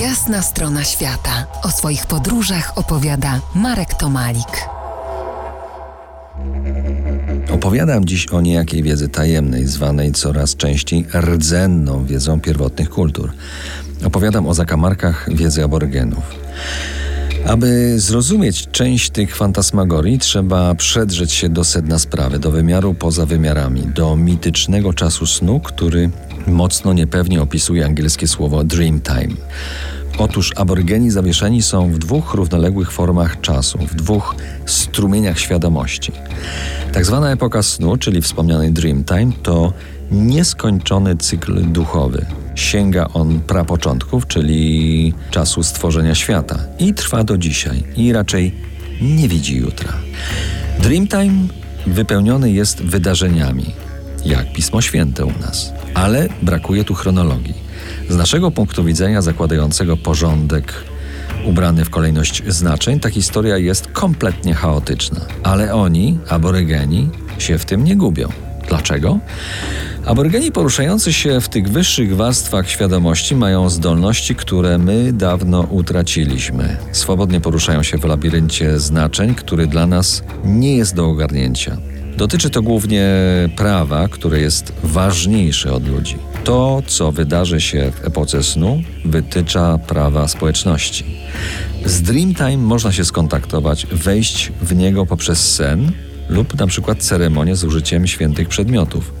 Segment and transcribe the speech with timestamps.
[0.00, 1.46] Jasna strona świata.
[1.62, 4.68] O swoich podróżach opowiada Marek Tomalik.
[7.50, 13.32] Opowiadam dziś o niejakiej wiedzy tajemnej, zwanej coraz częściej rdzenną wiedzą pierwotnych kultur.
[14.04, 16.24] Opowiadam o zakamarkach wiedzy aborygenów.
[17.46, 23.82] Aby zrozumieć część tych fantasmagorii, trzeba przedrzeć się do sedna sprawy, do wymiaru poza wymiarami,
[23.82, 26.10] do mitycznego czasu snu, który
[26.46, 29.36] mocno niepewnie opisuje angielskie słowo dreamtime.
[30.18, 34.34] Otóż aborygeni zawieszeni są w dwóch równoległych formach czasu, w dwóch
[34.66, 36.12] strumieniach świadomości.
[36.92, 39.72] Tak zwana epoka snu, czyli wspomniany dreamtime, to
[40.10, 42.26] nieskończony cykl duchowy.
[42.54, 48.54] Sięga on prapoczątków, czyli czasu stworzenia świata i trwa do dzisiaj i raczej
[49.00, 49.92] nie widzi jutra.
[50.78, 51.48] Dreamtime
[51.86, 53.66] wypełniony jest wydarzeniami,
[54.24, 57.54] jak Pismo Święte u nas, ale brakuje tu chronologii.
[58.08, 60.72] Z naszego punktu widzenia, zakładającego porządek
[61.44, 65.20] ubrany w kolejność znaczeń, ta historia jest kompletnie chaotyczna.
[65.42, 68.28] Ale oni, aborygeni, się w tym nie gubią.
[68.68, 69.18] Dlaczego?
[70.06, 76.76] Aborygeni poruszający się w tych wyższych warstwach świadomości mają zdolności, które my dawno utraciliśmy.
[76.92, 81.76] Swobodnie poruszają się w labiryncie znaczeń, który dla nas nie jest do ogarnięcia.
[82.22, 83.08] Dotyczy to głównie
[83.56, 86.16] prawa, które jest ważniejsze od ludzi.
[86.44, 91.04] To, co wydarzy się w epoce snu, wytycza prawa społeczności.
[91.84, 95.92] Z Dreamtime można się skontaktować, wejść w niego poprzez sen
[96.28, 99.12] lub na przykład ceremonię z użyciem świętych przedmiotów.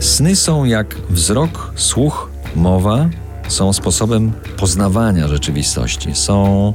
[0.00, 3.10] Sny są jak wzrok, słuch, mowa,
[3.52, 6.74] są sposobem poznawania rzeczywistości, są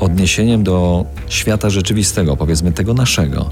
[0.00, 3.50] odniesieniem do świata rzeczywistego, powiedzmy tego naszego.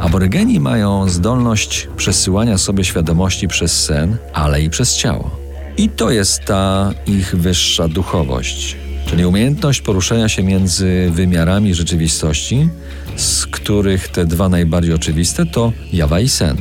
[0.00, 5.30] Aborygeni mają zdolność przesyłania sobie świadomości przez sen, ale i przez ciało.
[5.76, 8.76] I to jest ta ich wyższa duchowość,
[9.06, 12.68] czyli umiejętność poruszania się między wymiarami rzeczywistości,
[13.16, 16.56] z których te dwa najbardziej oczywiste to jawa i sen.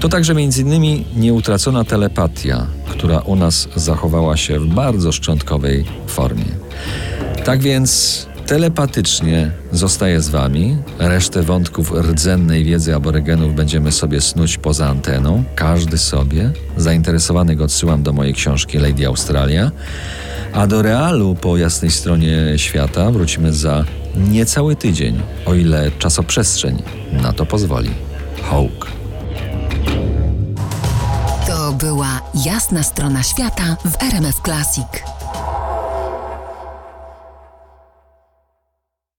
[0.00, 1.04] To także m.in.
[1.16, 6.44] nieutracona telepatia, która u nas zachowała się w bardzo szczątkowej formie.
[7.44, 10.76] Tak więc telepatycznie zostaję z Wami.
[10.98, 16.50] Resztę wątków rdzennej wiedzy aborygenów będziemy sobie snuć poza anteną, każdy sobie.
[16.76, 19.70] Zainteresowanych odsyłam do mojej książki Lady Australia.
[20.54, 23.84] A do realu po jasnej stronie świata wrócimy za
[24.16, 26.82] niecały tydzień, o ile czasoprzestrzeń
[27.12, 27.90] na to pozwoli.
[28.42, 28.86] Hawk.
[31.46, 34.86] To była jasna strona świata w RMF Classic.